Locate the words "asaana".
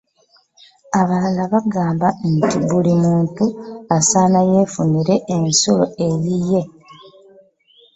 3.97-4.39